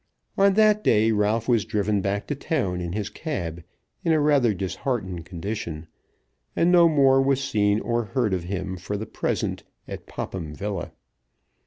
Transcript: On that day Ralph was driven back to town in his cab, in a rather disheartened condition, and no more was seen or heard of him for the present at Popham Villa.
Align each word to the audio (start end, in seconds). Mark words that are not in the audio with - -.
On 0.35 0.55
that 0.55 0.83
day 0.83 1.11
Ralph 1.11 1.47
was 1.47 1.63
driven 1.63 2.01
back 2.01 2.25
to 2.25 2.33
town 2.35 2.81
in 2.81 2.93
his 2.93 3.07
cab, 3.07 3.63
in 4.03 4.11
a 4.11 4.19
rather 4.19 4.51
disheartened 4.51 5.25
condition, 5.27 5.85
and 6.55 6.71
no 6.71 6.89
more 6.89 7.21
was 7.21 7.43
seen 7.43 7.79
or 7.81 8.05
heard 8.05 8.33
of 8.33 8.45
him 8.45 8.77
for 8.77 8.97
the 8.97 9.05
present 9.05 9.61
at 9.87 10.07
Popham 10.07 10.55
Villa. 10.55 10.91